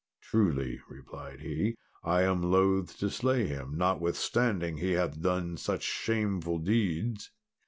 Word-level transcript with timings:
"Truly," 0.19 0.79
replied 0.89 1.41
he, 1.41 1.75
"I 2.03 2.23
am 2.23 2.41
loth 2.41 2.97
to 2.97 3.09
slay 3.11 3.45
him, 3.45 3.77
notwithstanding 3.77 4.77
he 4.77 4.93
hath 4.93 5.21
done 5.21 5.57
such 5.57 5.83
shameful 5.83 6.57
deeds. 6.57 7.29